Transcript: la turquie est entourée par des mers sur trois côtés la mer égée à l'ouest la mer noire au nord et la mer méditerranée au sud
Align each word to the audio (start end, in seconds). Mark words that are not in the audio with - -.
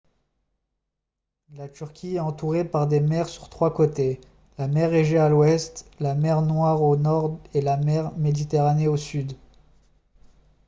la 1.55 1.67
turquie 1.69 2.15
est 2.15 2.19
entourée 2.19 2.65
par 2.65 2.87
des 2.87 2.99
mers 2.99 3.29
sur 3.29 3.49
trois 3.51 3.71
côtés 3.71 4.19
la 4.57 4.67
mer 4.67 4.95
égée 4.95 5.19
à 5.19 5.29
l'ouest 5.29 5.85
la 5.99 6.15
mer 6.15 6.41
noire 6.41 6.81
au 6.81 6.97
nord 6.97 7.39
et 7.53 7.61
la 7.61 7.77
mer 7.77 8.11
méditerranée 8.17 8.87
au 8.87 8.97
sud 8.97 9.37